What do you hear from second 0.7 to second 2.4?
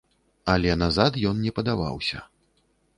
назад ён не падаваўся.